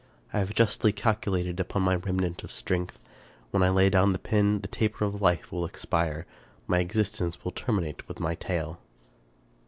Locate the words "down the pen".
3.91-4.61